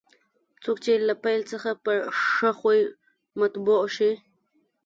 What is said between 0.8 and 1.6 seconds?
چې له پیل